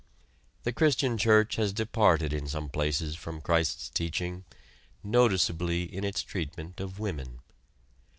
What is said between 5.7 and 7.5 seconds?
in its treatment of women.